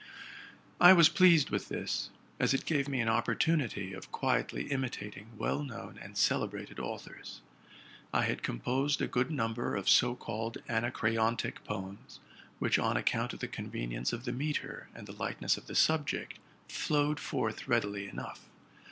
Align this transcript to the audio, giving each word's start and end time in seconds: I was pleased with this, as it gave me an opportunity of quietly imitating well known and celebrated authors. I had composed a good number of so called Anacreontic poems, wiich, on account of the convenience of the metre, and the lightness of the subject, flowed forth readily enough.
I 0.79 0.93
was 0.93 1.09
pleased 1.09 1.51
with 1.51 1.67
this, 1.69 2.09
as 2.39 2.55
it 2.55 2.65
gave 2.65 2.89
me 2.89 3.01
an 3.01 3.07
opportunity 3.07 3.93
of 3.93 4.11
quietly 4.11 4.63
imitating 4.71 5.27
well 5.37 5.63
known 5.63 5.99
and 6.01 6.17
celebrated 6.17 6.79
authors. 6.79 7.41
I 8.11 8.23
had 8.23 8.41
composed 8.41 9.03
a 9.03 9.07
good 9.07 9.29
number 9.29 9.75
of 9.75 9.87
so 9.87 10.15
called 10.15 10.57
Anacreontic 10.67 11.63
poems, 11.65 12.19
wiich, 12.59 12.81
on 12.81 12.97
account 12.97 13.33
of 13.33 13.41
the 13.41 13.47
convenience 13.47 14.11
of 14.11 14.25
the 14.25 14.33
metre, 14.33 14.87
and 14.95 15.05
the 15.05 15.13
lightness 15.13 15.55
of 15.55 15.67
the 15.67 15.75
subject, 15.75 16.39
flowed 16.67 17.19
forth 17.19 17.67
readily 17.67 18.09
enough. 18.09 18.49